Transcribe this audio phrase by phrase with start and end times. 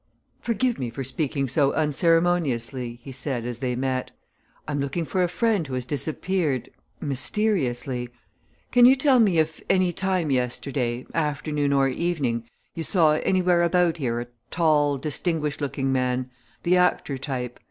[0.39, 4.09] "Forgive me for speaking so unceremoniously," he said as they met.
[4.67, 8.09] "I'm looking for a friend who has disappeared mysteriously.
[8.71, 13.97] Can you tell me if, any time yesterday, afternoon or evening, you saw anywhere about
[13.97, 16.31] here a tall, distinguished looking man
[16.63, 17.59] the actor type.